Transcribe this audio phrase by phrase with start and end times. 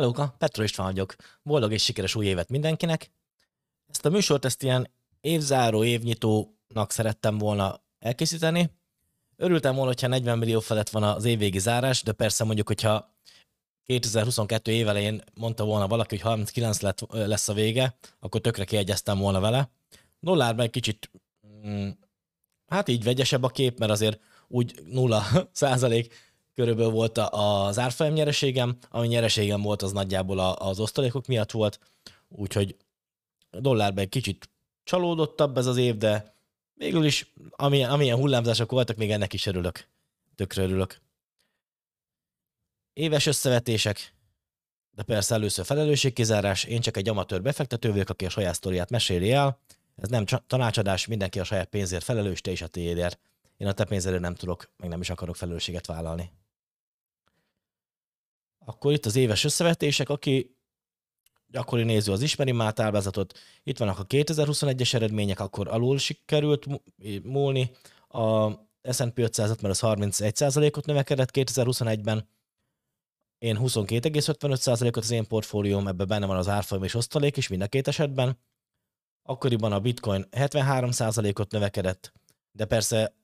[0.00, 1.14] Hello, Petro István vagyok.
[1.42, 3.10] Boldog és sikeres új évet mindenkinek.
[3.86, 4.90] Ezt a műsort ezt ilyen
[5.20, 8.70] évzáró, évnyitónak szerettem volna elkészíteni.
[9.36, 13.14] Örültem volna, hogyha 40 millió felett van az évvégi zárás, de persze mondjuk, hogyha
[13.84, 19.18] 2022 év elején mondta volna valaki, hogy 39 lett, lesz a vége, akkor tökre kiegyeztem
[19.18, 19.70] volna vele.
[20.20, 21.10] Dollárban egy kicsit,
[21.66, 21.88] mm,
[22.66, 26.14] hát így vegyesebb a kép, mert azért úgy 0 százalék
[26.60, 31.78] körülbelül volt az árfolyam nyereségem, ami nyereségem volt, az nagyjából az osztalékok miatt volt,
[32.28, 32.76] úgyhogy
[33.50, 34.50] dollárban egy kicsit
[34.84, 36.34] csalódottabb ez az év, de
[36.74, 39.88] végül is amilyen, amilyen hullámzások voltak, még ennek is örülök.
[40.34, 41.00] Tökre örülök.
[42.92, 44.14] Éves összevetések,
[44.90, 49.32] de persze először felelősségkizárás, én csak egy amatőr befektető vagyok, aki a saját sztoriát meséli
[49.32, 49.58] el.
[49.96, 53.18] Ez nem tanácsadás, mindenki a saját pénzért felelős, te is a tiédért.
[53.56, 56.32] Én a te pénzért nem tudok, meg nem is akarok felelősséget vállalni.
[58.64, 60.56] Akkor itt az éves összevetések, aki
[61.46, 63.38] gyakori néző az ismeri már táblázatot.
[63.62, 66.66] Itt vannak a 2021-es eredmények, akkor alul sikerült
[67.22, 67.70] múlni.
[68.08, 68.50] A
[68.92, 72.28] S&P 500 mert az 31%-ot növekedett 2021-ben.
[73.38, 77.66] Én 22,55%-ot az én portfólióm, ebben benne van az árfolyam és osztalék is mind a
[77.66, 78.38] két esetben.
[79.22, 82.12] Akkoriban a bitcoin 73%-ot növekedett,
[82.52, 83.19] de persze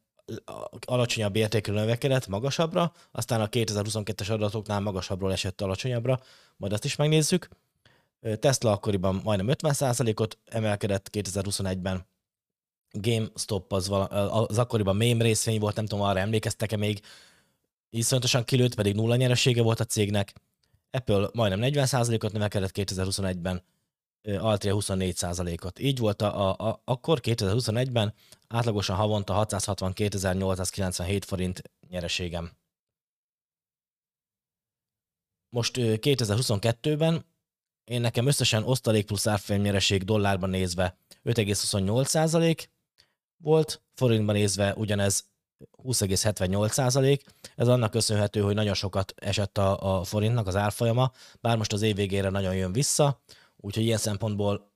[0.86, 6.20] alacsonyabb értékű növekedett magasabbra, aztán a 2022-es adatoknál magasabbról esett alacsonyabbra,
[6.56, 7.48] majd azt is megnézzük.
[8.40, 12.06] Tesla akkoriban majdnem 50%-ot emelkedett 2021-ben,
[12.90, 13.90] GameStop az,
[14.30, 17.00] az akkoriban mém részvény volt, nem tudom, arra emlékeztek-e még,
[17.90, 20.32] iszonyatosan kilőtt, pedig nulla nyeresége volt a cégnek.
[20.90, 23.62] Apple majdnem 40%-ot növekedett 2021-ben,
[24.38, 25.78] Altria 24%-ot.
[25.78, 28.14] Így volt a, a, a, akkor 2021-ben
[28.48, 32.50] átlagosan havonta 662.897 forint nyereségem.
[35.48, 37.24] Most 2022-ben
[37.84, 42.64] én nekem összesen osztalék plusz árfolyam nyereség dollárban nézve 5,28%
[43.42, 45.24] volt, forintban nézve ugyanez
[45.82, 47.20] 20,78%.
[47.56, 51.82] Ez annak köszönhető, hogy nagyon sokat esett a, a forintnak az árfolyama, bár most az
[51.82, 53.20] év végére nagyon jön vissza,
[53.66, 54.72] úgyhogy ilyen szempontból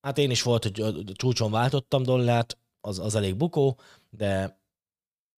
[0.00, 3.78] hát én is volt, hogy csúcson váltottam dollárt, az, az elég bukó,
[4.10, 4.60] de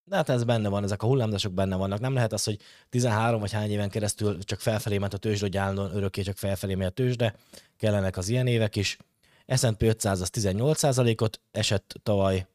[0.07, 1.99] de hát ez benne van, ezek a hullámzások benne vannak.
[1.99, 2.59] Nem lehet az, hogy
[2.89, 6.75] 13 vagy hány éven keresztül csak felfelé ment a tőzsde, hogy állandóan örökké csak felfelé
[6.75, 7.35] megy a tőzsde.
[7.77, 8.97] Kellenek az ilyen évek is.
[9.55, 12.47] S&P 500 az 18%-ot esett tavaly,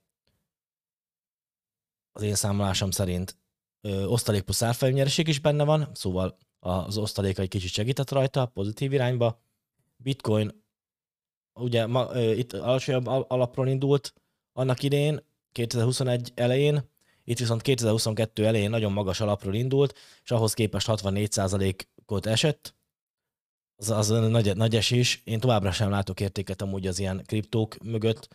[2.12, 3.36] az én számolásom szerint.
[3.80, 4.82] Ö, osztalék plusz
[5.16, 9.40] is benne van, szóval az osztalék egy kicsit segített rajta, pozitív irányba.
[10.02, 10.64] Bitcoin
[11.54, 14.14] ugye ma, ö, itt alacsonyabb alapról indult
[14.52, 15.22] annak idén,
[15.52, 16.90] 2021 elején,
[17.24, 19.94] itt viszont 2022 elején nagyon magas alapról indult,
[20.24, 22.74] és ahhoz képest 64%-ot esett,
[23.76, 25.22] az, az nagy, nagy esés.
[25.24, 28.28] Én továbbra sem látok értéket amúgy az ilyen kriptók mögött,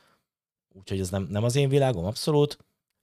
[0.73, 2.57] úgyhogy ez nem, nem az én világom abszolút.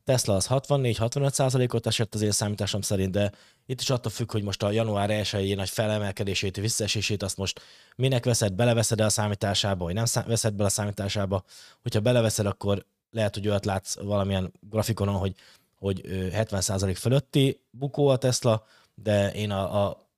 [0.05, 3.33] Tesla az 64-65%-ot esett az én számításom szerint, de
[3.67, 7.61] itt is attól függ, hogy most a január 1 nagy felemelkedését, visszaesését azt most
[7.97, 11.45] minek veszed, beleveszed -e a számításába, vagy nem veszed bele a számításába.
[11.83, 15.35] Hogyha beleveszed, akkor lehet, hogy olyat látsz valamilyen grafikonon, hogy,
[15.79, 18.65] hogy 70% fölötti bukó a Tesla,
[18.95, 20.11] de én a, a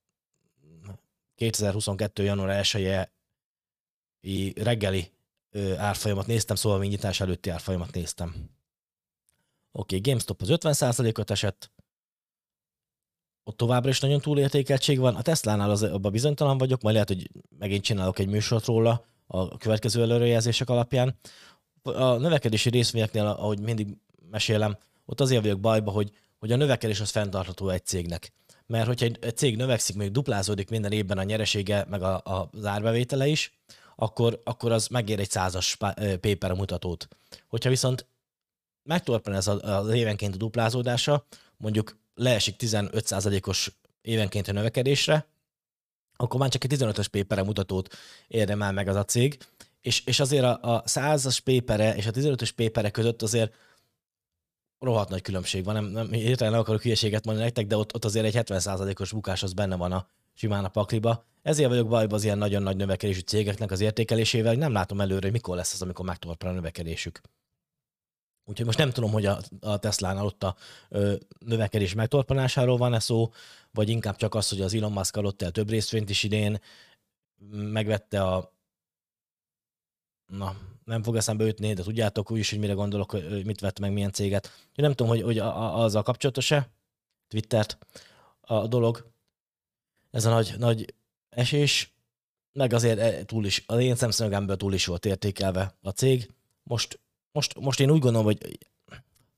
[1.34, 2.23] 2022.
[2.23, 2.67] január
[4.21, 5.12] 1 reggeli
[5.77, 8.50] árfolyamat néztem, szóval mi nyitás előtti árfolyamat néztem.
[9.77, 11.71] Oké, okay, GameStop az 50%-ot esett,
[13.45, 15.15] ott továbbra is nagyon túlértékeltség van.
[15.15, 19.57] A Tesla-nál az, abban bizonytalan vagyok, majd lehet, hogy megint csinálok egy műsort róla a
[19.57, 21.19] következő előrejelzések alapján.
[21.83, 23.97] A növekedési részvényeknél, ahogy mindig
[24.31, 28.33] mesélem, ott azért vagyok bajba, hogy, hogy a növekedés az fenntartható egy cégnek.
[28.67, 33.27] Mert hogyha egy cég növekszik, még duplázódik minden évben a nyeresége, meg a, a, az
[33.27, 33.53] is,
[33.97, 35.77] akkor, akkor az megér egy százas
[36.21, 37.09] paper mutatót.
[37.49, 38.06] Hogyha viszont
[38.84, 41.26] megtorpan ez az évenként a duplázódása,
[41.56, 43.73] mondjuk leesik 15%-os
[44.03, 45.26] évenként a növekedésre,
[46.17, 47.94] akkor már csak egy 15-ös pépere mutatót
[48.29, 49.38] érdemel meg az a cég,
[49.81, 53.55] és, és azért a, a 100-as pépere és a 15-ös pépere között azért
[54.79, 55.75] rohadt nagy különbség van.
[55.75, 59.43] Nem, nem, hirtelen nem akarok hülyeséget mondani nektek, de ott, ott azért egy 70%-os bukás
[59.43, 61.25] az benne van a simán a pakliba.
[61.43, 65.32] Ezért vagyok bajban az ilyen nagyon nagy növekedésű cégeknek az értékelésével, nem látom előre, hogy
[65.32, 67.20] mikor lesz az, amikor megtorpan a növekedésük.
[68.44, 70.56] Úgyhogy most nem tudom, hogy a, a Tesla-nál ott a
[70.88, 73.32] ö, növekedés megtorpanásáról van-e szó,
[73.70, 76.61] vagy inkább csak az, hogy az Elon Musk adott el több részvényt is idén,
[77.50, 78.52] megvette a
[80.26, 83.93] na, nem fog eszembe ütni, de tudjátok úgyis, hogy mire gondolok, hogy mit vett meg,
[83.93, 84.46] milyen céget.
[84.46, 86.70] Én nem tudom, hogy, hogy a, a, azzal kapcsolatos-e
[87.29, 87.79] Twittert
[88.41, 89.12] a dolog.
[90.11, 90.94] Ez a nagy, nagy
[91.29, 91.94] esés,
[92.52, 96.31] meg azért e, túl is, az én szemszögemből túl is volt értékelve a cég.
[96.62, 97.00] Most,
[97.34, 98.58] most, most én úgy gondolom, hogy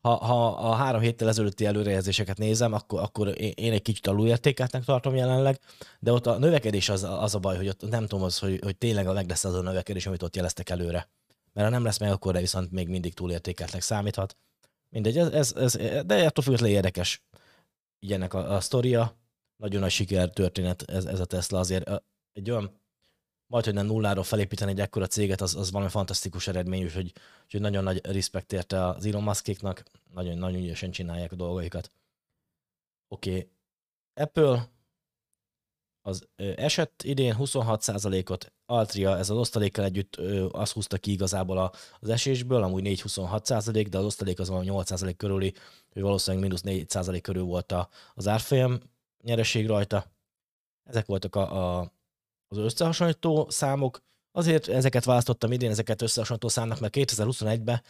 [0.00, 5.14] ha, ha a három héttel ezelőtti előrejelzéseket nézem, akkor, akkor én egy kicsit alulértékeltnek tartom
[5.14, 5.60] jelenleg,
[6.00, 8.76] de ott a növekedés az, az a baj, hogy ott nem tudom az, hogy, hogy
[8.76, 11.08] tényleg meg lesz az a növekedés, amit ott jeleztek előre.
[11.52, 14.37] Mert ha nem lesz meg, akkor viszont még mindig túlértékeltnek számíthat.
[14.88, 17.22] Mindegy, ez, ez, ez de attól függetlenül érdekes
[18.00, 19.16] így ennek a, a sztoria.
[19.56, 21.90] Nagyon nagy siker történet ez, ez a Tesla azért.
[22.32, 22.81] Egy olyan
[23.46, 27.12] majd, hogy nem nulláról felépíteni egy ekkora céget, az, az valami fantasztikus eredmény, úgyhogy,
[27.44, 29.82] úgyhogy nagyon nagy respekt érte az Elon Muskiknak,
[30.12, 31.93] nagyon, nagyon ügyesen csinálják a dolgaikat.
[33.08, 33.50] Oké, okay.
[34.14, 34.70] Apple
[36.06, 40.16] az esett idén 26%-ot, Altria, ez az osztalékkal együtt
[40.50, 45.54] az húzta ki igazából az esésből, amúgy 4-26%, de az osztalék az valami 8% körüli,
[45.93, 47.75] ő valószínűleg mínusz 4% körül volt
[48.14, 48.81] az árfolyam
[49.22, 50.06] nyereség rajta.
[50.84, 51.93] Ezek voltak a, a
[52.48, 54.02] az összehasonlító számok.
[54.32, 57.82] Azért ezeket választottam idén, ezeket összehasonlító számnak, mert 2021-ben,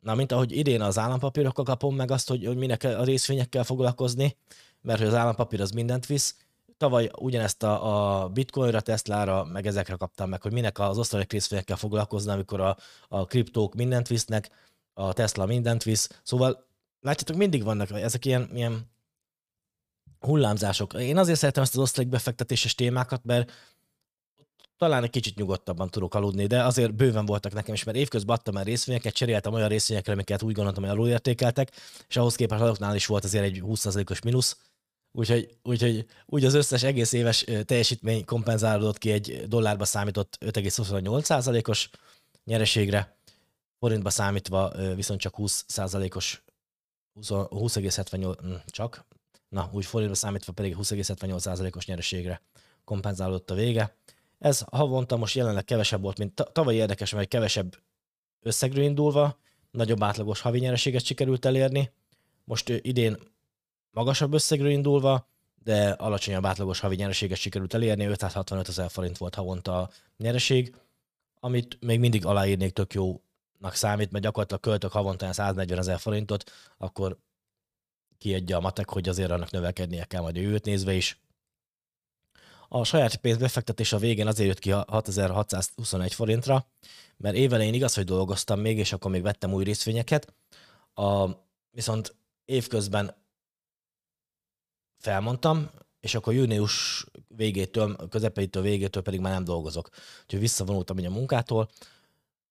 [0.00, 4.36] na mint ahogy idén az állampapírokkal kapom meg azt, hogy, hogy minek a részvényekkel foglalkozni,
[4.80, 6.36] mert hogy az állampapír az mindent visz.
[6.76, 11.76] Tavaly ugyanezt a, a bitcoinra, Teslára, meg ezekre kaptam meg, hogy minek az osztalék részvényekkel
[11.76, 12.76] foglalkozni, amikor a,
[13.08, 14.50] a kriptók mindent visznek,
[14.92, 16.20] a Tesla mindent visz.
[16.22, 16.66] Szóval
[17.00, 18.90] látjátok, mindig vannak ezek ilyen, ilyen
[20.20, 20.92] hullámzások.
[20.92, 23.52] Én azért szeretem ezt az osztalékbefektetéses témákat, mert
[24.76, 28.54] talán egy kicsit nyugodtabban tudok aludni, de azért bőven voltak nekem is, mert évközben adtam
[28.54, 31.70] már részvényeket, cseréltem olyan részvényekre, amiket úgy gondoltam, hogy alulértékeltek,
[32.08, 34.56] és ahhoz képest azoknál is volt azért egy 20%-os mínusz,
[35.12, 41.90] úgyhogy, úgyhogy úgy az összes egész éves teljesítmény kompenzálódott ki egy dollárba számított 5,28%-os
[42.44, 43.16] nyereségre,
[43.78, 46.42] forintba számítva viszont csak 20%-os
[47.20, 49.06] 20,78, hm, csak,
[49.50, 52.42] na úgy forintba számítva pedig 20,78%-os nyereségre
[52.84, 53.96] kompenzálódott a vége.
[54.38, 57.76] Ez havonta most jelenleg kevesebb volt, mint tavaly érdekes, mert kevesebb
[58.40, 59.38] összegről indulva,
[59.70, 61.92] nagyobb átlagos havi nyereséget sikerült elérni.
[62.44, 63.18] Most idén
[63.90, 65.28] magasabb összegről indulva,
[65.62, 70.74] de alacsonyabb átlagos havi nyereséget sikerült elérni, 565 ezer forint volt havonta a nyereség,
[71.40, 77.18] amit még mindig aláírnék tök jónak számít, mert gyakorlatilag költök havonta 140 ezer forintot, akkor
[78.20, 81.20] kiadja a matek, hogy azért annak növekednie kell majd jövőt nézve is.
[82.68, 86.66] A saját pénz befektetés a végén azért jött ki 6621 forintra,
[87.16, 90.34] mert évelején igaz, hogy dolgoztam még, és akkor még vettem új részvényeket,
[90.94, 91.30] a,
[91.70, 92.14] viszont
[92.44, 93.14] évközben
[94.98, 95.70] felmondtam,
[96.00, 99.88] és akkor június végétől, közepétől végétől pedig már nem dolgozok.
[100.22, 101.68] Úgyhogy visszavonultam így a munkától.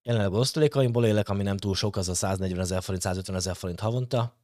[0.03, 3.55] Jelenleg az osztalékaimból élek, ami nem túl sok, az a 140 ezer forint, 150 ezer
[3.55, 4.38] forint havonta,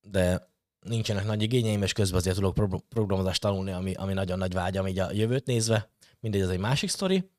[0.00, 0.48] de
[0.80, 4.98] nincsenek nagy igényeim, és közben azért tudok programozást tanulni, ami, ami nagyon nagy vágyam így
[4.98, 5.90] a jövőt nézve.
[6.20, 7.30] Mindegy, ez egy másik sztori.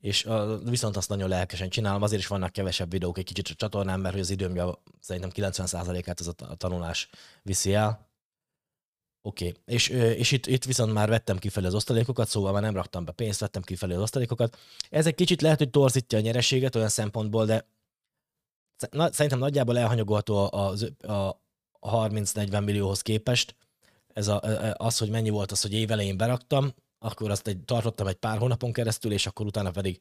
[0.00, 3.54] És uh, viszont azt nagyon lelkesen csinálom, azért is vannak kevesebb videók egy kicsit a
[3.54, 7.08] csatornán, mert hogy az időm szerintem 90%-át az a tanulás
[7.42, 8.08] viszi el.
[9.22, 9.60] Oké, okay.
[9.64, 13.12] és, és itt, itt viszont már vettem kifelé az osztalékokat, szóval már nem raktam be
[13.12, 14.58] pénzt, vettem kifelé az osztalékokat.
[14.90, 17.68] Ez egy kicsit lehet, hogy torzítja a nyereséget olyan szempontból, de
[19.10, 21.42] szerintem nagyjából elhanyagolható a, a, a,
[21.80, 23.56] 30-40 millióhoz képest,
[24.18, 27.64] ez a, e, e, az, hogy mennyi volt az, hogy évelején beraktam, akkor azt egy,
[27.64, 30.00] tartottam egy pár hónapon keresztül, és akkor utána pedig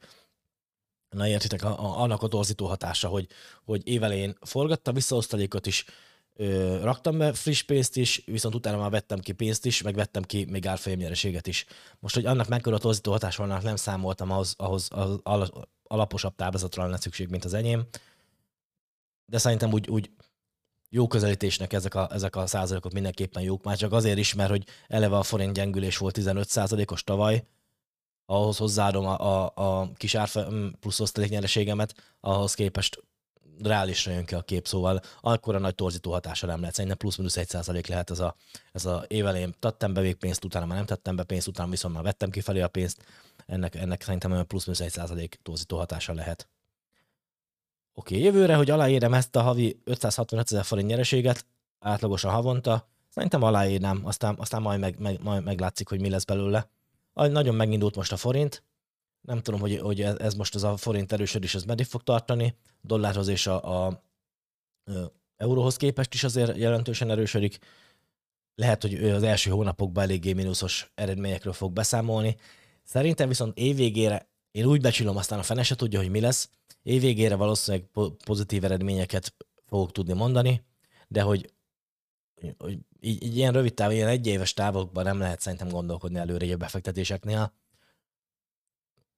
[1.09, 3.27] na értitek, a, a, annak a torzító hatása, hogy,
[3.63, 5.85] hogy évelején forgattam vissza osztalékot is,
[6.33, 10.23] ö, raktam be friss pénzt is, viszont utána már vettem ki pénzt is, meg vettem
[10.23, 11.65] ki még árfolyam nyereséget is.
[11.99, 14.87] Most, hogy annak mekkora torzító hatás van, nem számoltam, ahhoz, ahhoz
[15.23, 15.51] az
[15.83, 17.87] alaposabb táblázatra lenne szükség, mint az enyém.
[19.25, 20.11] De szerintem úgy, úgy
[20.89, 24.63] jó közelítésnek ezek a, ezek a százalékok mindenképpen jók, már csak azért is, mert hogy
[24.87, 27.43] eleve a forint gyengülés volt 15 százalékos tavaly,
[28.25, 30.47] ahhoz hozzáadom a, a, a kis árfa
[30.79, 32.99] plusz osztalék nyereségemet, ahhoz képest
[33.63, 36.73] reálisra jön ki a kép, szóval akkor a nagy torzító hatása nem lehet.
[36.73, 38.35] Szerintem plusz-minusz egy százalék lehet ez a,
[38.71, 42.03] ez a évelején tettem be pénzt, utána már nem tettem be pénzt, utána viszont már
[42.03, 43.03] vettem kifelé a pénzt.
[43.45, 46.47] Ennek, ennek szerintem plusz-minusz egy százalék torzító hatása lehet.
[47.99, 51.45] Oké, okay, jövőre, hogy aláérem ezt a havi 565 ezer forint nyereséget,
[51.79, 56.69] átlagosan havonta, szerintem aláírnám, aztán, aztán majd, meg, meg, majd meglátszik, hogy mi lesz belőle.
[57.13, 58.63] Nagyon megindult most a forint,
[59.21, 63.27] nem tudom, hogy, hogy ez most az a forint erősödés, ez meddig fog tartani, dollárhoz
[63.27, 67.59] és a, a, a euróhoz képest is azért jelentősen erősödik.
[68.55, 72.35] Lehet, hogy az első hónapokban eléggé mínuszos eredményekről fog beszámolni.
[72.83, 76.49] Szerintem viszont évvégére én úgy becsülöm, aztán a fene se tudja, hogy mi lesz.
[76.87, 77.87] Évvégére valószínűleg
[78.25, 79.33] pozitív eredményeket
[79.65, 80.63] fogok tudni mondani,
[81.07, 81.53] de hogy,
[82.57, 86.57] hogy így, így ilyen rövid táv, ilyen egyéves távokban nem lehet szerintem gondolkodni előre a
[86.57, 87.53] befektetéseknél.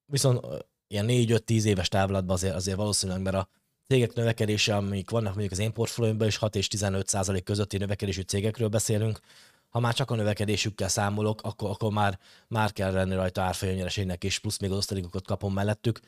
[0.06, 0.46] Viszont
[0.86, 3.48] ilyen 4-5-10 éves távlatban azért, azért valószínűleg, mert a
[3.86, 8.20] cégek növekedése, amik vannak mondjuk az én portfóliómban is 6 és 15 százalék közötti növekedésű
[8.20, 9.20] cégekről beszélünk,
[9.68, 14.38] ha már csak a növekedésükkel számolok, akkor, akkor már, már kell lenni rajta árfolyamnyereségnek is,
[14.38, 16.00] plusz még az osztalékokat kapom mellettük.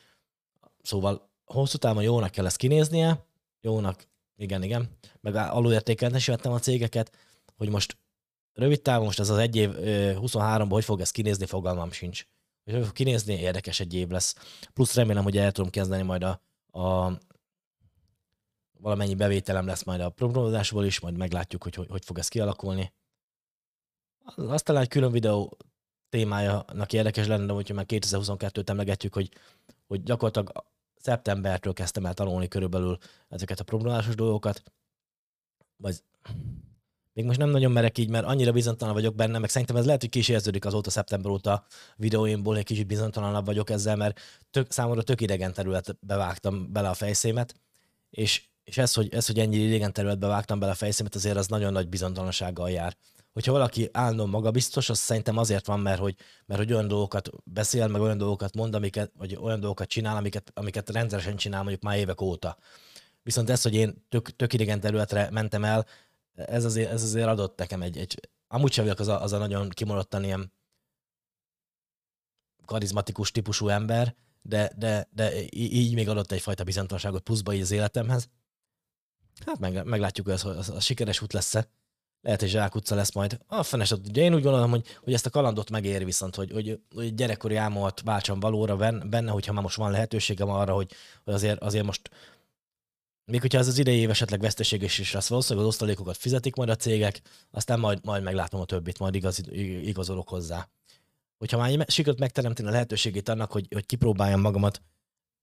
[0.83, 3.27] Szóval hosszú távon jónak kell ezt kinéznie,
[3.61, 4.07] jónak,
[4.37, 4.91] igen, igen,
[5.21, 7.13] meg alulértékelni is vettem a cégeket,
[7.57, 7.97] hogy most
[8.53, 12.27] rövid távon, most ez az egy év 23-ban hogy fog ez kinézni, fogalmam sincs.
[12.65, 14.37] Hogy fog kinézni, érdekes egy év lesz.
[14.73, 16.41] Plusz remélem, hogy el tudom kezdeni majd a,
[16.81, 17.19] a
[18.79, 22.93] valamennyi bevételem lesz majd a programozásból is, majd meglátjuk, hogy, hogy hogy fog ez kialakulni.
[24.37, 25.57] Azt talán egy külön videó
[26.09, 29.31] témájának érdekes lenne, de hogyha már 2022-t emlegetjük, hogy,
[29.87, 30.65] hogy gyakorlatilag
[31.03, 34.63] szeptembertől kezdtem el tanulni körülbelül ezeket a problémásos dolgokat,
[35.77, 36.03] vagy
[37.13, 40.01] még most nem nagyon merek így, mert annyira bizonytalan vagyok benne, meg szerintem ez lehet,
[40.01, 41.67] hogy kis érződik azóta szeptember óta
[41.97, 46.95] videóimból, egy kicsit bizonytalanabb vagyok ezzel, mert tök, számomra tök idegen területbe vágtam bele a
[46.95, 47.55] fejszémet,
[48.11, 51.47] és, és ez, hogy, ez, hogy ennyi idegen területbe vágtam bele a fejszémet, azért az
[51.47, 52.97] nagyon nagy bizonytalansággal jár.
[53.33, 57.87] Hogyha valaki állandóan magabiztos, az szerintem azért van, mert hogy, mert hogy olyan dolgokat beszél,
[57.87, 61.97] meg olyan dolgokat mond, amiket, vagy olyan dolgokat csinál, amiket, amiket rendszeresen csinál mondjuk már
[61.97, 62.57] évek óta.
[63.23, 65.87] Viszont ez, hogy én tök, tök idegen területre mentem el,
[66.35, 69.39] ez azért, ez azért adott nekem egy, egy amúgy sem vagyok az a, az a
[69.39, 70.53] nagyon kimondottan ilyen
[72.65, 78.29] karizmatikus típusú ember, de, de, de így még adott egyfajta bizonytalanságot pluszba így az életemhez.
[79.47, 81.69] Hát meg, meglátjuk, hogy az, az, az sikeres út lesz-e.
[82.23, 83.39] Lehet, hogy zsákutca lesz majd.
[83.47, 86.81] A fenes, ugye én úgy gondolom, hogy, hogy ezt a kalandot megéri viszont, hogy, hogy,
[86.95, 88.77] hogy gyerekkori álmomat váltsam valóra
[89.09, 90.93] benne, hogyha már most van lehetőségem arra, hogy,
[91.25, 92.11] hogy azért, azért most
[93.25, 96.69] még hogyha ez az idei év esetleg veszteséges is lesz, valószínűleg az osztalékokat fizetik majd
[96.69, 99.43] a cégek, aztán majd, majd meglátom a többit, majd igaz,
[99.83, 100.69] igazolok hozzá.
[101.39, 104.83] Hogyha már sikerült megteremteni a lehetőségét annak, hogy, hogy kipróbáljam magamat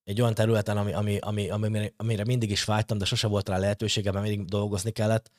[0.04, 3.58] egy olyan területen, ami, ami, ami, ami, amire mindig is vágytam, de sose volt rá
[3.58, 5.30] lehetőségem, mert mindig dolgozni kellett,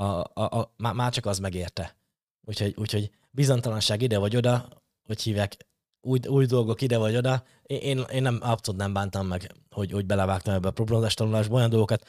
[0.00, 1.96] a, a, a, már csak az megérte.
[2.44, 4.68] Úgyhogy, úgyhogy bizonytalanság ide vagy oda,
[5.06, 5.56] hogy hívják,
[6.00, 7.42] új, új dolgok ide vagy oda.
[7.62, 11.70] Én, én nem, abszolút nem bántam meg, hogy, hogy belevágtam ebbe a programozás tanulásba, olyan
[11.70, 12.06] dolgokat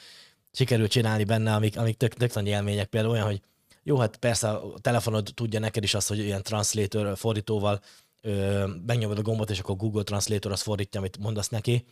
[0.51, 2.87] sikerült csinálni benne, amik, amik tök, tök nagy élmények.
[2.87, 3.41] Például olyan, hogy
[3.83, 7.81] jó, hát persze a telefonod tudja neked is azt, hogy ilyen translator fordítóval
[8.21, 11.85] ö, megnyomod a gombot, és akkor Google Translator az fordítja, amit mondasz neki.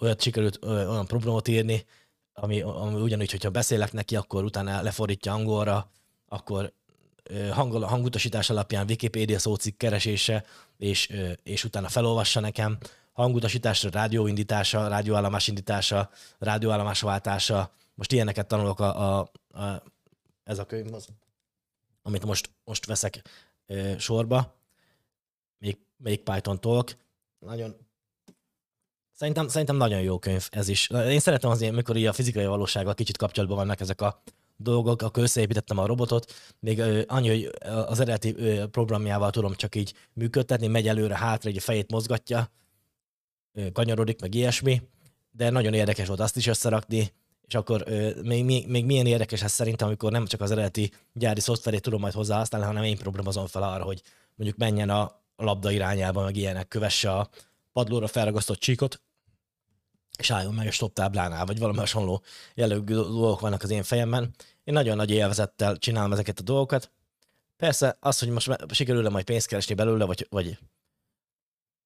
[0.00, 1.84] Olyat sikerült ö, olyan programot írni,
[2.34, 5.90] ami, ami ugyanúgy, hogyha beszélek neki, akkor utána lefordítja angolra,
[6.28, 6.72] akkor
[7.50, 10.44] hangol, hangutasítás alapján Wikipedia szócikk keresése,
[10.76, 11.12] és,
[11.42, 12.78] és utána felolvassa nekem,
[13.12, 17.72] hangutasításra, rádióindítása, rádióállomás indítása, rádióállomás váltása.
[17.94, 19.82] Most ilyeneket tanulok a, a, a
[20.44, 21.08] ez a könyv, az,
[22.02, 23.22] amit most, most veszek
[23.66, 24.54] ö, sorba.
[25.58, 26.96] Még, még Python Talk.
[27.38, 27.76] Nagyon,
[29.14, 30.90] szerintem, szerintem nagyon jó könyv ez is.
[30.90, 34.22] Én szeretem az ilyen, mikor a fizikai valósággal kicsit kapcsolatban vannak ezek a
[34.56, 37.50] dolgok, akkor összeépítettem a robotot, még annyi, hogy
[37.86, 38.34] az eredeti
[38.70, 42.50] programjával tudom csak így működtetni, megy előre, hátra, egy a fejét mozgatja,
[43.72, 44.82] kanyarodik, meg ilyesmi,
[45.30, 47.12] de nagyon érdekes volt azt is összerakni,
[47.46, 47.84] és akkor
[48.22, 52.00] még, még, még milyen érdekes ez szerintem, amikor nem csak az eredeti gyári szoftverét tudom
[52.00, 54.02] majd hozzá használni, hanem én programozom fel arra, hogy
[54.34, 57.28] mondjuk menjen a labda irányába, meg ilyenek, kövesse a
[57.74, 59.00] padlóra felragasztott csíkot,
[60.18, 62.22] és álljon meg a stop táblánál, vagy valami hasonló
[62.54, 64.34] jellegű dolgok vannak az én fejemben.
[64.64, 66.90] Én nagyon nagy élvezettel csinálom ezeket a dolgokat.
[67.56, 70.58] Persze az, hogy most sikerül-e majd pénzt keresni belőle, vagy, vagy,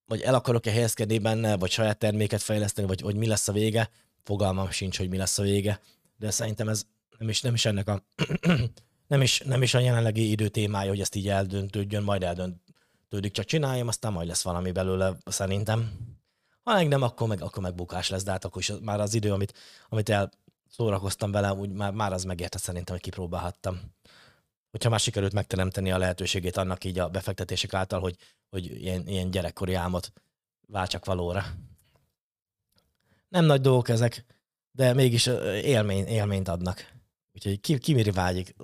[0.06, 3.90] vagy el akarok-e helyezkedni benne, vagy saját terméket fejleszteni, vagy hogy mi lesz a vége,
[4.22, 5.80] fogalmam sincs, hogy mi lesz a vége.
[6.16, 6.86] De szerintem ez
[7.18, 8.04] nem is, nem is ennek a
[9.06, 12.22] nem is, nem is a jelenlegi idő témája, hogy ezt így eldöntődjön, majd
[13.08, 15.90] eldöntődik, csak csináljam, aztán majd lesz valami belőle szerintem.
[16.62, 19.14] Ha meg nem, akkor meg, akkor meg bukás lesz, de hát akkor is már az
[19.14, 19.54] idő, amit,
[19.88, 20.30] amit el
[20.68, 23.80] szórakoztam vele, úgy már, már az megérte szerintem, hogy kipróbálhattam.
[24.70, 28.16] Hogyha már sikerült megteremteni a lehetőségét annak így a befektetések által, hogy,
[28.50, 30.12] hogy ilyen, ilyen gyerekkori álmot
[30.66, 31.44] váltsak valóra.
[33.28, 34.24] Nem nagy dolgok ezek,
[34.72, 35.26] de mégis
[35.62, 36.92] élmény, élményt adnak.
[37.34, 38.54] Úgyhogy ki, ki mire vágyik.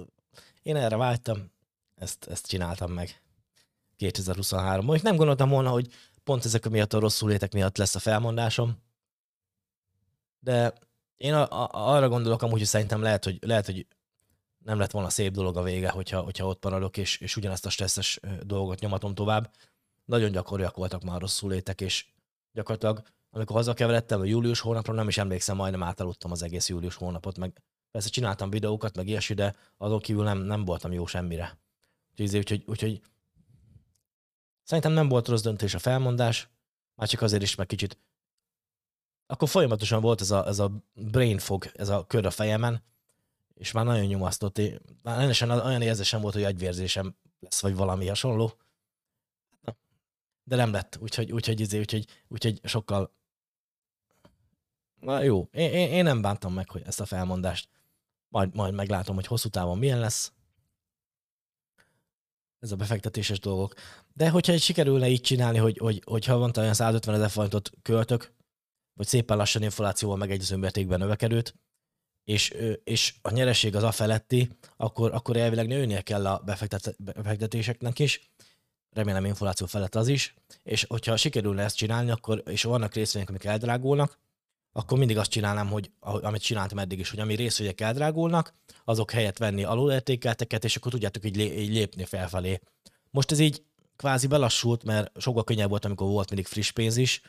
[0.62, 1.50] Én erre vágytam,
[1.94, 3.23] ezt, ezt csináltam meg.
[3.96, 4.84] 2023.
[4.84, 5.88] Mondjuk nem gondoltam volna, hogy
[6.24, 8.82] pont ezek miatt a rosszul létek miatt lesz a felmondásom.
[10.40, 10.72] De
[11.16, 13.86] én a, a, arra gondolok amúgy, hogy szerintem lehet, hogy, lehet, hogy
[14.58, 17.70] nem lett volna szép dolog a vége, hogyha, hogyha ott maradok, és, és ugyanezt a
[17.70, 19.50] stresszes dolgot nyomatom tovább.
[20.04, 22.06] Nagyon gyakoriak voltak már rosszul létek, és
[22.52, 27.38] gyakorlatilag, amikor hazakeveredtem a július hónapra, nem is emlékszem, majdnem átaludtam az egész július hónapot,
[27.38, 27.62] meg
[27.94, 31.58] Persze csináltam videókat, meg ilyesmi, de azon kívül nem, nem voltam jó semmire.
[32.10, 33.00] Úgyhogy, úgyhogy, úgyhogy
[34.64, 36.48] szerintem nem volt rossz döntés a felmondás,
[36.94, 37.98] már csak azért is, meg kicsit
[39.26, 42.82] akkor folyamatosan volt ez a, ez a brain fog, ez a kör a fejemen,
[43.54, 44.60] és már nagyon nyomasztott.
[45.02, 48.52] Már olyan érzésem volt, hogy agyvérzésem lesz, vagy valami hasonló.
[50.44, 53.14] De nem lett, úgyhogy, úgyhogy, úgyhogy, úgyhogy, úgyhogy sokkal...
[55.00, 57.68] Na jó, én, én, én nem bántam meg hogy ezt a felmondást.
[58.28, 60.32] Majd, majd meglátom, hogy hosszú távon milyen lesz.
[62.58, 63.74] Ez a befektetéses dolgok.
[64.16, 68.32] De hogyha sikerülne így csinálni, hogy, hogy, hogy havonta olyan 150 ezer forintot költök,
[68.94, 71.54] vagy szépen lassan inflációval megegyező mértékben növekedőt,
[72.24, 72.54] és,
[72.84, 78.32] és a nyereség az a feletti, akkor, akkor elvileg nőnie kell a befektet, befektetéseknek is,
[78.90, 83.44] remélem infláció felett az is, és hogyha sikerülne ezt csinálni, akkor, és vannak részvények, amik
[83.44, 84.18] eldrágulnak,
[84.72, 88.54] akkor mindig azt csinálnám, hogy amit csináltam eddig is, hogy ami részvények eldrágulnak,
[88.84, 92.60] azok helyett venni alulértékelteket, és akkor tudjátok így, így lépni felfelé.
[93.10, 93.62] Most ez így
[93.96, 97.20] kvázi belassult, mert sokkal könnyebb volt, amikor volt mindig friss pénz is,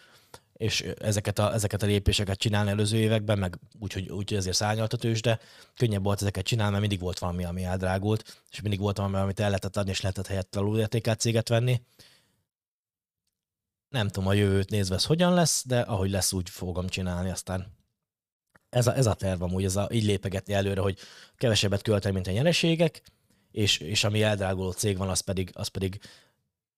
[0.54, 4.98] és ezeket a, ezeket a lépéseket csinálni előző években, meg úgyhogy úgy, ezért szárnyalt a
[4.98, 5.40] tőzs, de
[5.76, 9.40] könnyebb volt ezeket csinálni, mert mindig volt valami, ami eldrágult, és mindig volt valami, amit
[9.40, 11.82] el lehetett adni, és lehetett helyett alulértékelt céget venni.
[13.90, 17.74] Nem tudom a jövőt nézve ez hogyan lesz, de ahogy lesz, úgy fogom csinálni aztán.
[18.70, 20.98] Ez a, ez a terv amúgy, ez a, így lépegetni előre, hogy
[21.38, 23.02] kevesebbet költek, mint a nyereségek,
[23.52, 26.00] és, és ami eldráguló cég van, az pedig, az pedig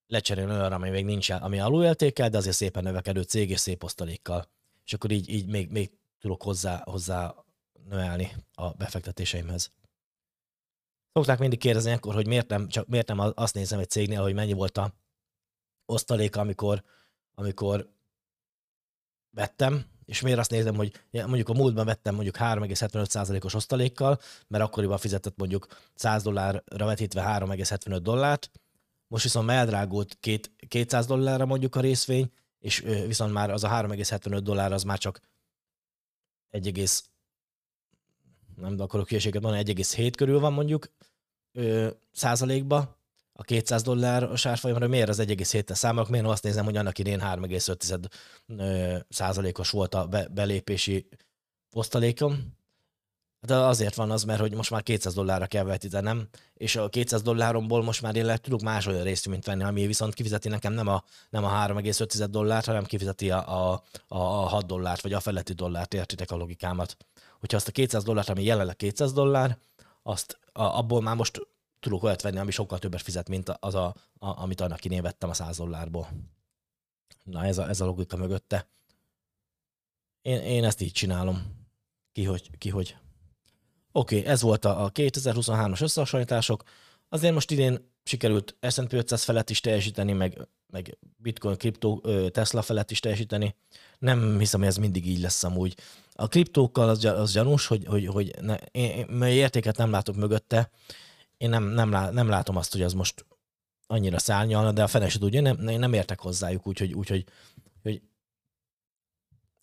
[0.08, 4.50] lecserélni olyanra, ami még nincs, ami alulértékel, de azért szépen növekedő cég és szép osztalékkal.
[4.86, 7.36] És akkor így, így még, még tudok hozzá, hozzá
[7.90, 9.72] növelni a befektetéseimhez.
[11.14, 14.34] Szokták mindig kérdezni akkor, hogy miért nem, csak miért nem azt nézem egy cégnél, hogy
[14.34, 14.94] mennyi volt a
[15.86, 16.84] osztaléka, amikor,
[17.36, 17.90] amikor
[19.36, 24.98] vettem, és miért azt nézem, hogy mondjuk a múltban vettem mondjuk 3,75%-os osztalékkal, mert akkoriban
[24.98, 28.52] fizetett mondjuk 100 dollárra vetítve 3,75 dollárt,
[29.08, 34.40] most viszont eldrágult két, 200 dollárra mondjuk a részvény, és viszont már az a 3,75
[34.44, 35.20] dollár az már csak
[36.50, 36.90] 1,
[38.56, 40.92] nem akarok hülyeséget mondani, 1,7 körül van mondjuk
[41.52, 42.98] ö, százalékba,
[43.40, 47.20] a 200 dollár a sárfolyamra, miért az 1,7-tel számolok, miért azt nézem, hogy annak idén
[47.20, 51.08] 3,5 százalékos volt a be, belépési
[51.72, 52.58] osztalékom,
[53.48, 57.22] de azért van az, mert hogy most már 200 dollárra kell vetítenem, és a 200
[57.22, 60.88] dolláromból most már én le tudok más olyan részvényt venni, ami viszont kifizeti nekem nem
[60.88, 65.54] a, nem a 3,5 dollárt, hanem kifizeti a, a, a 6 dollárt, vagy a feletti
[65.54, 66.98] dollárt, értitek a logikámat.
[67.40, 69.58] Hogyha azt a 200 dollárt, ami jelenleg 200 dollár,
[70.04, 71.48] azt a, abból már most
[71.80, 75.30] tudok olyat venni, ami sokkal többet fizet, mint az, a, a, amit annak én vettem
[75.30, 76.10] a 100 dollárból.
[77.24, 78.68] Na ez a, ez a logika mögötte.
[80.22, 81.66] Én, én ezt így csinálom.
[82.12, 82.98] Ki hogy, ki hogy.
[83.92, 86.64] Oké, okay, ez volt a, a 2023-as összehasonlítások.
[87.10, 92.92] Azért most idén sikerült S&P 500 felett is teljesíteni, meg, meg Bitcoin, kriptó, Tesla felett
[92.92, 93.56] is teljesíteni.
[94.00, 95.78] Nem hiszem, hogy ez mindig így lesz amúgy.
[96.14, 100.70] A kriptókkal az, az gyanús, hogy, hogy, hogy ne, én, én értéket nem látok mögötte.
[101.38, 103.26] Én nem, nem, nem látom azt, hogy az most
[103.88, 107.26] annyira szárnyalna, de a fene se tudja, nem, nem értek hozzájuk, úgyhogy, úgyhogy
[107.84, 108.02] hogy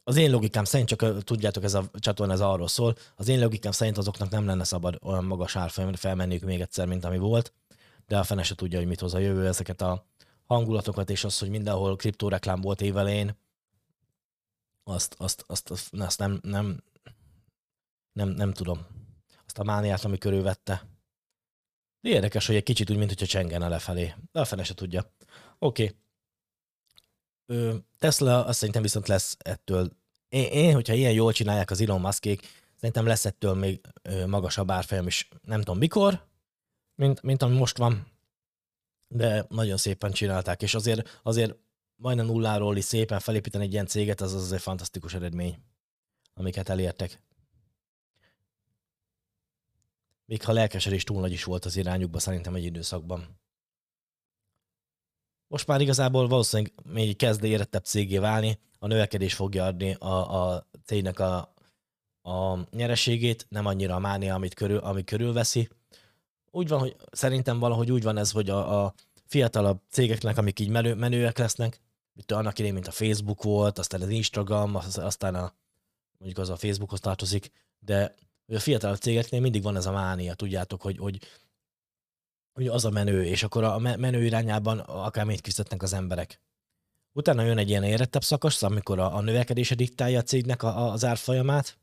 [0.05, 3.73] az én logikám szerint, csak tudjátok, ez a csatorna ez arról szól, az én logikám
[3.73, 7.53] szerint azoknak nem lenne szabad olyan magas árfolyamra felmenniük még egyszer, mint ami volt,
[8.07, 10.07] de a fene se tudja, hogy mit hoz a jövő, ezeket a
[10.47, 13.37] hangulatokat, és az, hogy mindenhol kriptóreklám volt évelén,
[14.85, 16.83] azt, azt, azt, azt, azt nem, nem,
[18.13, 18.87] nem, nem tudom.
[19.47, 20.87] Azt a mániát, ami körülvette.
[22.01, 24.15] De érdekes, hogy egy kicsit úgy, mint hogyha csengene lefelé.
[24.33, 25.01] De a fene se tudja.
[25.59, 25.83] Oké.
[25.83, 25.97] Okay.
[27.99, 29.91] Tesla azt szerintem viszont lesz ettől,
[30.29, 33.81] én, én, hogyha ilyen jól csinálják az Elon Muskék, szerintem lesz ettől még
[34.27, 36.27] magasabb árfolyam is, nem tudom mikor,
[36.95, 38.07] mint, mint ami most van,
[39.09, 41.57] de nagyon szépen csinálták, és azért, azért
[41.97, 45.59] majdnem nulláról is szépen felépíteni egy ilyen céget, az azért fantasztikus eredmény,
[46.35, 47.23] amiket elértek.
[50.27, 53.39] Még ha lelkesedés túl nagy is volt az irányukban szerintem egy időszakban
[55.55, 60.67] most már igazából valószínűleg még kezd érettebb cégé válni, a növekedés fogja adni a, a
[60.85, 61.55] cégnek a,
[62.23, 65.69] a nyereségét, nem annyira a mánia, amit körül, ami körülveszi.
[66.51, 68.95] Úgy van, hogy szerintem valahogy úgy van ez, hogy a, a
[69.27, 71.81] fiatalabb cégeknek, amik így menő, menőek lesznek,
[72.13, 75.55] mint annak idején, mint a Facebook volt, aztán az Instagram, aztán a,
[76.19, 78.15] mondjuk az a Facebookhoz tartozik, de
[78.47, 81.19] a fiatalabb cégeknél mindig van ez a mánia, tudjátok, hogy, hogy
[82.55, 86.41] hogy az a menő, és akkor a menő irányában akármit fizetnek az emberek.
[87.13, 90.93] Utána jön egy ilyen érettebb szakasz, amikor a, a növekedése diktálja a cégnek a, a,
[90.93, 91.79] az árfolyamát,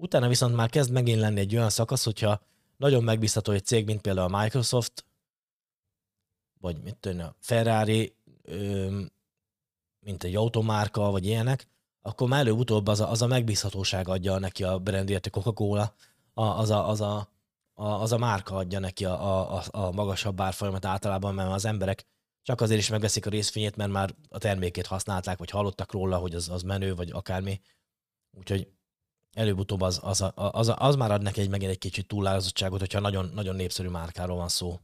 [0.00, 2.40] Utána viszont már kezd megint lenni egy olyan szakasz, hogyha
[2.76, 5.04] nagyon megbízható egy cég, mint például a Microsoft,
[6.60, 8.14] vagy mit tudom, a Ferrari,
[10.00, 11.66] mint egy automárka, vagy ilyenek,
[12.02, 15.94] akkor már előbb-utóbb az a, az a megbízhatóság adja neki a brandért, a Coca-Cola,
[16.34, 17.28] az a, az a,
[17.80, 22.04] a, az a márka adja neki a, a, a magasabb árfolyamat általában, mert az emberek
[22.42, 26.34] csak azért is megveszik a részfényét, mert már a termékét használták, vagy hallottak róla, hogy
[26.34, 27.60] az, az menő, vagy akármi.
[28.30, 28.68] Úgyhogy
[29.32, 33.00] előbb-utóbb az, az, az, az, az már ad neki egy, megint egy kicsit túlárazottságot, hogyha
[33.00, 34.80] nagyon, nagyon népszerű márkáról van szó.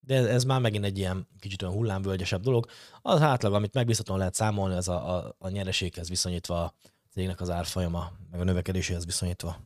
[0.00, 2.66] De ez, ez már megint egy ilyen kicsit olyan hullámvölgyesebb dolog.
[3.00, 6.74] Az átlag, amit megbízhatóan lehet számolni, az a, a, a nyereséghez viszonyítva, a
[7.10, 9.60] cégnek az árfolyama, meg a növekedéséhez viszonyítva.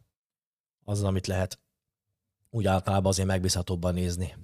[0.84, 1.61] Az, amit lehet
[2.54, 4.34] úgy általában azért megbízhatóbban nézni.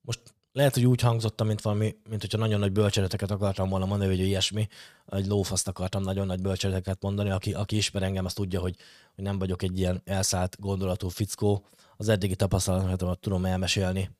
[0.00, 4.16] Most lehet, hogy úgy hangzottam, mint valami, mint hogyha nagyon nagy bölcseleteket akartam volna mondani,
[4.16, 4.68] vagy ilyesmi,
[5.06, 7.30] egy lófaszt akartam nagyon nagy bölcseleteket mondani.
[7.30, 8.76] Aki, aki ismer engem, azt tudja, hogy,
[9.14, 11.66] hogy nem vagyok egy ilyen elszállt gondolatú fickó.
[11.96, 14.10] Az eddigi tapasztalatomat tudom elmesélni,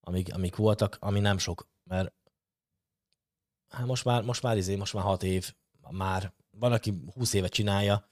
[0.00, 2.12] amik, amik voltak, ami nem sok, mert
[3.68, 5.54] hát most már, most már izé, most már hat év,
[5.90, 8.08] már van, aki húsz évet csinálja,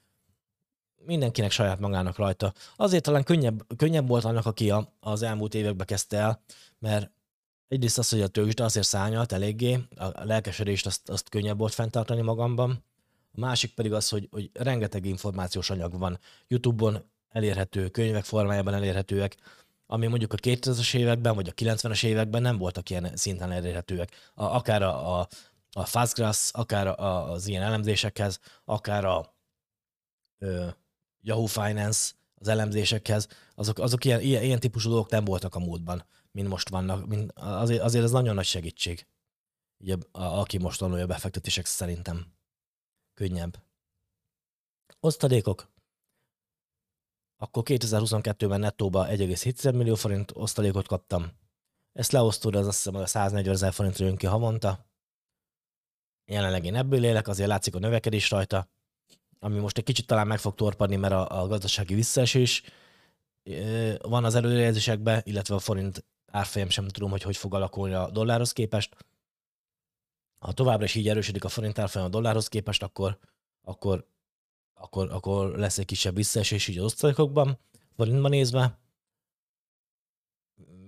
[1.07, 2.53] mindenkinek saját magának rajta.
[2.75, 6.41] Azért talán könnyebb, könnyebb volt annak, aki a, az elmúlt években kezdte el,
[6.79, 7.11] mert
[7.67, 12.21] egyrészt az, hogy a tőzsde azért szányalt eléggé, a lelkesedést azt, azt könnyebb volt fenntartani
[12.21, 12.83] magamban,
[13.35, 16.19] a másik pedig az, hogy, hogy rengeteg információs anyag van.
[16.47, 19.35] YouTube-on elérhető, könyvek formájában elérhetőek,
[19.85, 24.31] ami mondjuk a 2000-es években, vagy a 90-es években nem voltak ilyen szinten elérhetőek.
[24.33, 25.27] A, akár a, a,
[25.71, 29.35] a Fastgrass, akár a, az ilyen elemzésekhez, akár a
[31.27, 36.05] Yahoo Finance az elemzésekhez, azok, azok ilyen, ilyen, ilyen típusú dolgok nem voltak a múltban,
[36.31, 37.07] mint most vannak.
[37.07, 39.07] Mint, azért, azért ez nagyon nagy segítség.
[39.77, 42.33] Ugye, a, aki most tanulja befektetések szerintem.
[43.13, 43.63] Könnyebb.
[44.99, 45.71] Osztalékok.
[47.37, 51.31] Akkor 2022-ben nettóba 1,7 millió forint osztalékot kaptam.
[51.93, 54.85] Ezt leosztod, az azt hiszem, a 140 ezer forintra jön ki havonta.
[56.25, 58.69] Jelenleg én ebből élek, azért látszik a növekedés rajta
[59.39, 62.63] ami most egy kicsit talán meg fog torpadni, mert a, a gazdasági visszaesés
[64.01, 68.51] van az előrejelzésekben, illetve a forint árfolyam sem tudom, hogy hogy fog alakulni a dollárhoz
[68.51, 68.95] képest.
[70.39, 73.17] Ha továbbra is így erősödik a forint árfolyam a dollárhoz képest, akkor,
[73.61, 74.07] akkor,
[74.73, 77.59] akkor, akkor lesz egy kisebb visszaesés így az osztalékokban,
[77.95, 78.79] forintban nézve.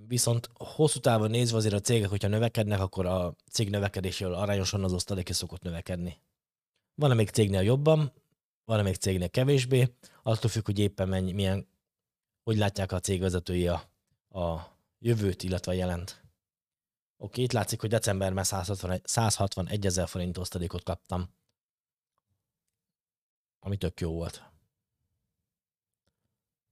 [0.08, 4.94] Viszont hosszú távon nézve azért a cégek, hogyha növekednek, akkor a cég növekedésével arányosan az
[4.94, 6.22] osztalék is szokott növekedni.
[6.96, 8.14] Van még cégnél jobban,
[8.70, 11.68] valamelyik cégnek kevésbé, attól függ, hogy éppen mennyi, milyen,
[12.44, 13.90] hogy látják a cégvezetői a,
[14.40, 16.24] a jövőt, illetve a jelent.
[17.18, 21.30] Oké, itt látszik, hogy decemberben 161, 161 ezer forint osztalékot kaptam,
[23.60, 24.44] ami tök jó volt.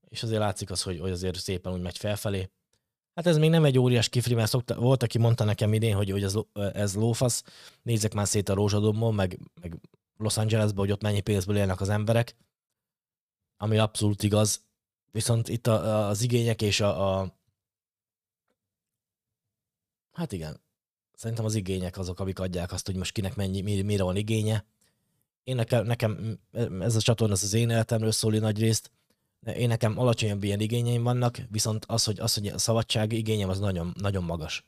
[0.09, 2.49] És azért látszik az, hogy, hogy azért szépen úgy megy felfelé.
[3.13, 6.09] Hát ez még nem egy óriás kifri, mert szokta, volt, aki mondta nekem idén, hogy,
[6.09, 7.43] hogy ez, ez lófasz,
[7.81, 9.79] nézzek már szét a rózsadombon, meg, meg
[10.17, 12.35] Los Angelesben, hogy ott mennyi pénzből élnek az emberek,
[13.57, 14.61] ami abszolút igaz.
[15.11, 17.35] Viszont itt a, az igények és a, a
[20.11, 20.61] hát igen,
[21.13, 24.65] szerintem az igények azok, amik adják azt, hogy most kinek mennyi, mire van igénye.
[25.43, 26.39] Én nekem, nekem
[26.79, 28.91] ez a csatorna az az én életemről szóli nagy részt,
[29.45, 33.59] én nekem alacsonyabb ilyen igényeim vannak, viszont az, hogy, az, hogy a szabadság igényem az
[33.59, 34.65] nagyon, nagyon magas.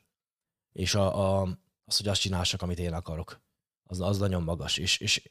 [0.72, 3.40] És a, a, az, hogy azt csinálsak, amit én akarok,
[3.86, 4.76] az, az nagyon magas.
[4.76, 5.30] És, és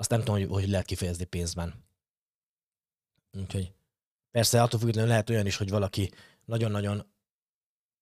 [0.00, 1.84] azt nem tudom, hogy, hogy lehet kifejezni pénzben.
[3.32, 3.72] Úgyhogy
[4.30, 6.10] persze attól függetlenül lehet olyan is, hogy valaki
[6.44, 7.06] nagyon-nagyon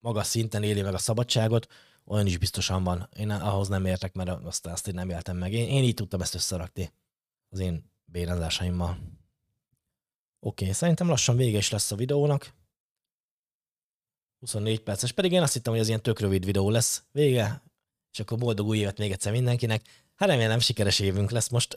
[0.00, 1.66] magas szinten éli meg a szabadságot,
[2.04, 3.08] olyan is biztosan van.
[3.16, 5.52] Én ahhoz nem értek, mert azt, azt én nem éltem meg.
[5.52, 6.92] Én, én így tudtam ezt összerakni
[7.48, 8.90] az én bérenzásaimmal.
[10.40, 12.54] Oké, okay, szerintem lassan vége is lesz a videónak.
[14.38, 17.04] 24 perces, pedig én azt hittem, hogy ez ilyen tök rövid videó lesz.
[17.12, 17.62] Vége,
[18.12, 20.05] és akkor boldog új évet még egyszer mindenkinek.
[20.16, 21.76] Hát remélem sikeres évünk lesz most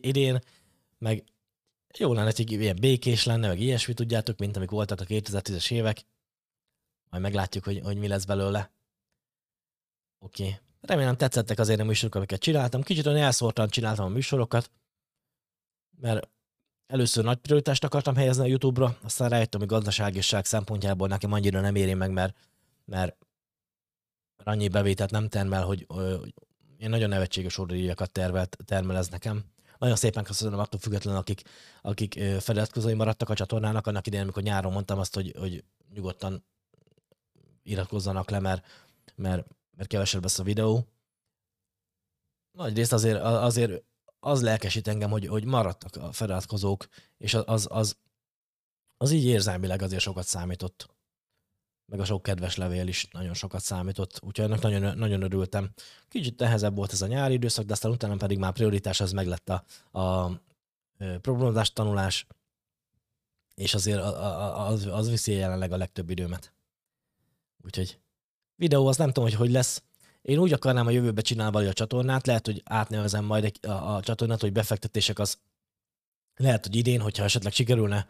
[0.00, 0.38] idén,
[0.98, 1.24] meg
[1.98, 6.06] jó lenne, hogy ilyen békés lenne, meg ilyesmi, tudjátok, mint amik voltak a 2010-es évek.
[7.10, 8.72] Majd meglátjuk, hogy, hogy mi lesz belőle.
[10.18, 10.42] Oké.
[10.42, 10.56] Okay.
[10.80, 12.82] Remélem tetszettek azért a műsorok, amiket csináltam.
[12.82, 14.70] Kicsit olyan elszórtan csináltam a műsorokat,
[16.00, 16.28] mert
[16.86, 21.74] először nagy prioritást akartam helyezni a YouTube-ra, aztán rájöttem, hogy gazdaságiság szempontjából nekem annyira nem
[21.74, 22.36] éri meg, mert,
[22.84, 23.16] mert
[24.44, 25.86] annyi bevételt nem termel, hogy
[26.82, 29.44] én nagyon nevetséges óradíjakat tervelt, termel nekem.
[29.78, 31.42] Nagyon szépen köszönöm attól függetlenül, akik,
[31.82, 35.64] akik feliratkozói maradtak a csatornának, annak idején, amikor nyáron mondtam azt, hogy, hogy
[35.94, 36.44] nyugodtan
[37.62, 38.66] iratkozzanak le, mert,
[39.14, 40.86] mert, mert kevesebb lesz a videó.
[42.52, 43.82] Nagy részt azért, azért
[44.20, 47.96] az lelkesít engem, hogy, hogy maradtak a feliratkozók, és az, az, az,
[48.96, 50.88] az így érzelmileg azért sokat számított.
[51.92, 55.70] Meg a sok kedves levél is nagyon sokat számított, úgyhogy ennek nagyon, nagyon örültem.
[56.08, 59.48] Kicsit nehezebb volt ez a nyári időszak, de aztán utána pedig már prioritás az meglett
[59.48, 60.40] a, a, a
[61.20, 62.26] programozás tanulás,
[63.54, 66.52] és azért az, az viszi jelenleg a legtöbb időmet.
[67.64, 67.98] Úgyhogy
[68.56, 69.82] videó, az nem tudom, hogy hogy lesz.
[70.22, 74.40] Én úgy akarnám a jövőbe csinálni a csatornát, lehet, hogy átnevezem majd a, a csatornát,
[74.40, 75.38] hogy befektetések az
[76.36, 78.06] lehet, hogy idén, hogyha esetleg sikerülne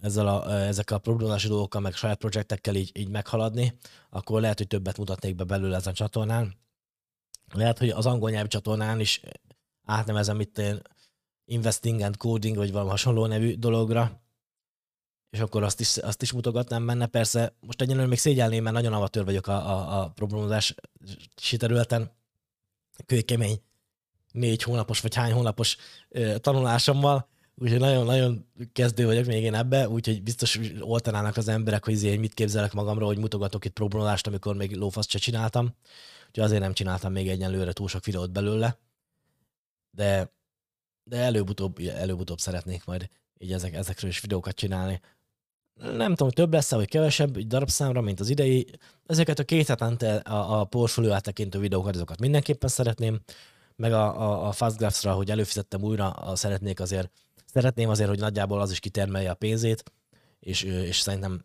[0.00, 3.78] ezzel a, ezekkel a problémási dolgokkal, meg saját projektekkel így, így meghaladni,
[4.10, 6.54] akkor lehet, hogy többet mutatnék be belőle ezen a csatornán.
[7.52, 9.20] Lehet, hogy az angol nyelvű csatornán is
[9.84, 10.80] átnevezem itt én
[11.44, 14.20] Investing and Coding, vagy valami hasonló nevű dologra,
[15.30, 17.06] és akkor azt is, azt is mutogatnám benne.
[17.06, 20.74] Persze most egyenlően még szégyelném, mert nagyon amatőr vagyok a, a, a programozás
[21.56, 22.10] területen.
[23.06, 23.62] Kőkemény
[24.32, 25.76] négy hónapos vagy hány hónapos
[26.08, 32.02] ö, tanulásommal, úgyhogy nagyon-nagyon kezdő vagyok még én ebbe, úgyhogy biztos oltanának az emberek, hogy
[32.02, 35.74] én mit képzelek magamról, hogy mutogatok itt programozást, amikor még lófaszt se csináltam.
[36.28, 38.78] Úgyhogy azért nem csináltam még egyenlőre túl sok videót belőle.
[39.90, 40.32] De,
[41.04, 45.00] de előbb-utóbb, előbb-utóbb szeretnék majd így ezek, ezekről is videókat csinálni
[45.76, 48.66] nem tudom, több lesz vagy kevesebb egy darabszámra, mint az idei.
[49.06, 53.20] Ezeket a két hetente a, a portfólió áttekintő videókat, azokat mindenképpen szeretném,
[53.76, 57.10] meg a, a, a Fastgraphs-ra, hogy előfizettem újra, a szeretnék azért,
[57.46, 59.84] szeretném azért, hogy nagyjából az is kitermelje a pénzét,
[60.40, 61.44] és, és szerintem,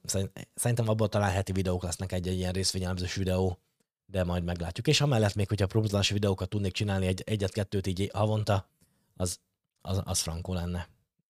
[0.53, 3.59] szerintem abból talán heti videók lesznek egy, egy ilyen részvényelemzős videó,
[4.05, 4.87] de majd meglátjuk.
[4.87, 8.69] És amellett még, hogyha próbálási videókat tudnék csinálni egy, egyet-kettőt így havonta,
[9.15, 9.39] az,
[9.81, 10.87] az, az frankó lenne.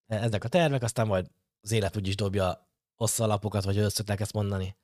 [0.08, 1.28] Ezek a tervek, aztán majd
[1.62, 4.76] az élet úgyis dobja hossza lapokat, vagy hogy szokták ezt mondani.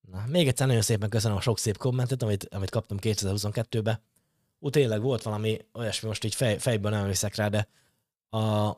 [0.00, 4.02] Na, még egyszer nagyon szépen köszönöm a sok szép kommentet, amit, amit kaptam 2022-be.
[4.58, 7.68] Úgy tényleg volt valami olyasmi, most így fej, fejből nem emlékszek rá, de
[8.38, 8.72] a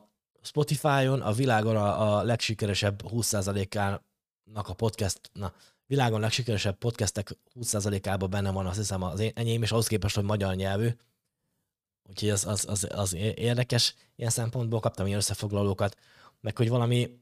[0.47, 5.53] Spotify-on a világon a, a legsikeresebb 20%-ának a podcast, na,
[5.85, 10.55] világon legsikeresebb podcastek 20%-ában benne van, azt hiszem az enyém, és ahhoz képest, hogy magyar
[10.55, 10.89] nyelvű.
[12.09, 13.95] Úgyhogy az, az, az, az érdekes.
[14.15, 15.97] Ilyen szempontból kaptam ilyen összefoglalókat,
[16.41, 17.19] meg hogy valami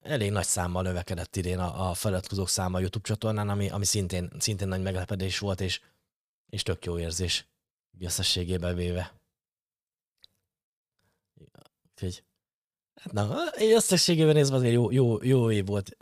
[0.00, 4.30] elég nagy számmal növekedett idén a, a feliratkozók száma a YouTube csatornán, ami, ami szintén,
[4.38, 5.80] szintén nagy meglepedés volt, és,
[6.48, 7.46] és tök jó érzés
[8.00, 9.14] összességében véve.
[11.90, 12.24] Úgyhogy,
[13.00, 15.96] hát na, összességében nézve azért jó, jó, jó év volt,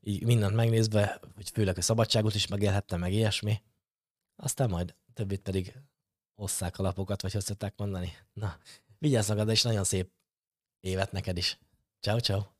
[0.00, 3.62] így mindent megnézve, hogy főleg a szabadságot is megélhettem, meg ilyesmi.
[4.36, 5.74] Aztán majd többit pedig
[6.34, 8.16] osszák a lapokat, vagy szokták mondani.
[8.32, 8.58] Na,
[8.98, 10.10] vigyázz magad, és nagyon szép
[10.80, 11.58] évet neked is.
[12.00, 12.57] Ciao, ciao.